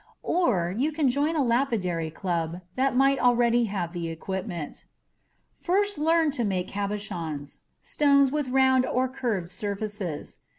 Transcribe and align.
(Or 0.23 0.73
you 0.75 0.91
can 0.91 1.09
join 1.11 1.35
a 1.35 1.43
lapidary 1.43 2.09
club 2.09 2.61
that 2.75 2.95
might 2.95 3.19
already 3.19 3.65
have 3.65 3.93
the 3.93 4.09
equipment). 4.09 4.85
First 5.59 5.99
learn 5.99 6.31
to 6.31 6.43
make 6.43 6.67
cabochons 6.69 7.59
stones 7.83 8.31
with 8.31 8.47
round 8.49 8.83
or 8.87 9.07
curved 9.07 9.51
surfaces. 9.51 10.37